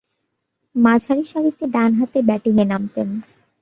[0.75, 3.07] মাঝারিসারিতে ডানহাতে ব্যাটিংয়ে নামতেন।